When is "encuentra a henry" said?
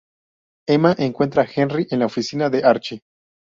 0.97-1.85